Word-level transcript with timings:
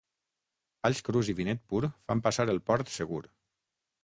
Alls 0.89 1.01
crus 1.09 1.29
i 1.33 1.35
vinet 1.41 1.61
pur 1.75 1.83
fan 2.09 2.25
passar 2.29 2.47
el 2.55 2.63
port 2.73 2.91
segur. 2.97 3.23